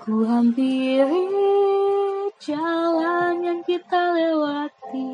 [0.00, 1.28] Ku hampiri
[2.40, 5.12] jalan yang kita lewati.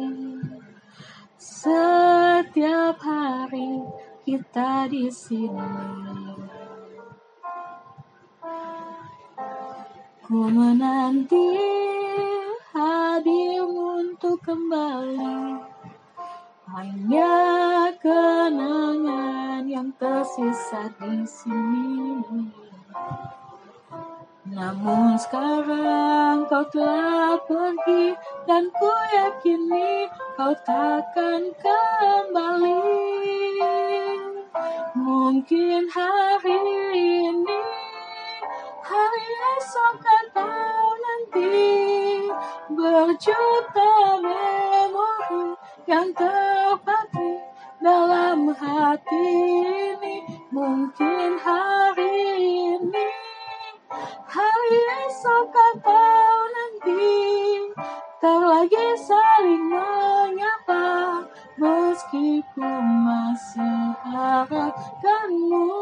[1.35, 3.83] Setiap hari
[4.23, 5.75] kita di sini.
[10.23, 11.51] Ku menanti
[12.71, 15.67] hadirmu untuk kembali.
[16.71, 17.35] Hanya
[17.99, 22.55] kenangan yang tersisa di sini
[24.47, 28.15] namun sekarang kau telah pergi
[28.47, 30.07] dan ku yakini
[30.39, 32.79] kau takkan kembali.
[34.95, 36.61] Mungkin hari
[37.27, 37.63] ini,
[38.87, 39.27] hari
[39.59, 41.55] esok atau nanti
[42.71, 45.59] berjuta memori
[45.91, 47.43] yang terpatri
[47.83, 49.27] dalam hati
[49.75, 50.17] ini.
[50.55, 51.86] Mungkin hari
[55.17, 57.09] hari esok atau nanti
[58.21, 61.25] tak lagi saling menyapa?
[61.57, 65.73] Meskipun masih harapkanmu.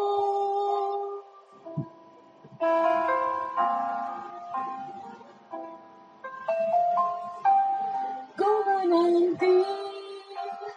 [8.38, 8.52] Ku
[8.86, 9.58] menanti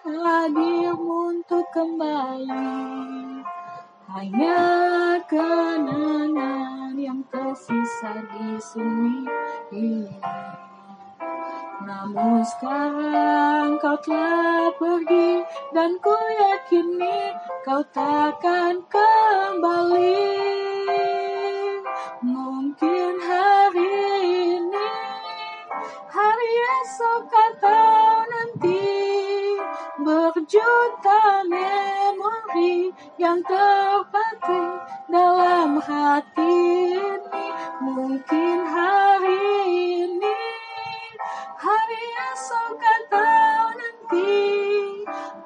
[0.02, 2.74] hadirmu untuk kembali.
[4.08, 4.88] Hanya
[5.28, 5.97] yang
[7.58, 10.06] tersisa di sini.
[11.82, 15.42] Namun sekarang kau telah pergi
[15.74, 17.34] dan ku yakini
[17.66, 20.22] kau takkan kembali.
[22.22, 23.94] Mungkin hari
[24.62, 24.94] ini,
[26.14, 26.52] hari
[26.86, 28.86] esok atau nanti
[30.06, 34.62] berjuta memori yang terpatri
[35.10, 37.07] dalam hati.
[37.98, 39.42] Mungkin hari
[40.06, 40.42] ini,
[41.58, 44.38] hari esok atau nanti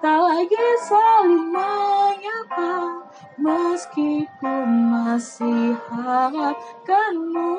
[0.03, 3.07] tak lagi saling menyapa
[3.40, 7.56] meskipun masih harapkanmu.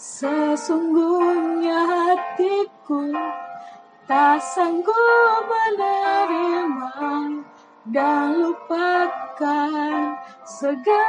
[0.00, 3.12] Sesungguhnya hatiku
[4.08, 6.96] tak sanggup menerima
[7.94, 11.06] dan lupakan segalanya.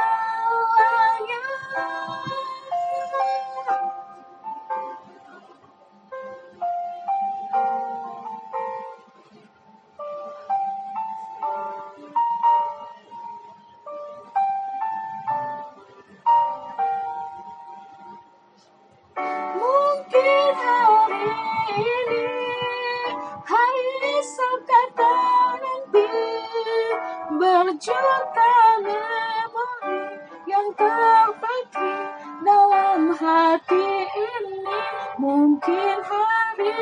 [30.68, 31.96] Yang terpatri
[32.44, 34.80] dalam hati ini.
[35.16, 36.76] Mungkin hari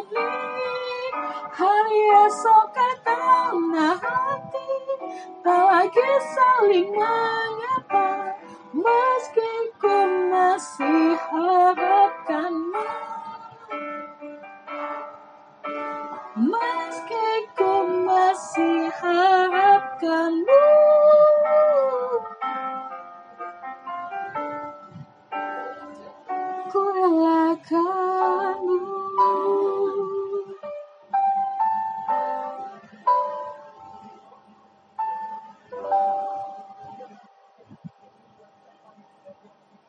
[0.00, 0.32] ini,
[1.52, 4.68] hari esok atau nanti
[5.44, 8.32] tak lagi saling menyapa
[8.72, 9.96] meski ku
[10.32, 12.88] masih harapkanmu.
[16.48, 17.72] Meski ku
[18.08, 20.67] masih harapkanmu